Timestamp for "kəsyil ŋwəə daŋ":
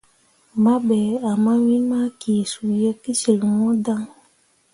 3.03-4.01